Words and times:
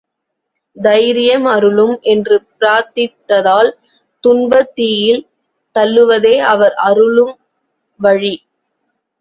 தைரியம் 0.77 1.45
அருளும் 1.45 1.99
என்று 2.03 2.35
பிரார்த்தித்தால், 2.59 3.69
துன்பத் 4.23 4.75
தீயில் 4.75 5.21
தள்ளுவதே 5.75 6.35
அவர் 6.45 6.73
அருளும் 6.87 7.33
வழி. 7.99 8.35